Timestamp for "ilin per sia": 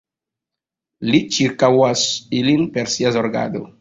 2.41-3.13